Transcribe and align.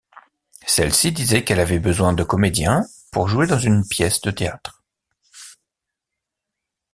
Celle-ci 0.65 1.11
disait 1.11 1.43
qu'elle 1.43 1.59
avait 1.59 1.77
besoin 1.77 2.13
de 2.13 2.23
comédiens 2.23 2.87
pour 3.11 3.27
jouer 3.27 3.45
dans 3.45 3.59
une 3.59 3.87
pièce 3.87 4.19
de 4.21 4.31
théâtre. 4.31 4.83